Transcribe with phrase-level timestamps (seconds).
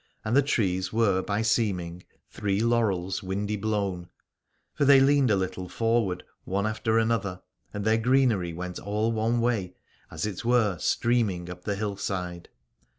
[0.25, 4.09] And the trees were by seeming three laurels windy blown:
[4.73, 9.41] for they leaned a little forward one after another, and their greenery went all one
[9.41, 9.75] way,
[10.09, 12.49] as it were streaming up the hillside.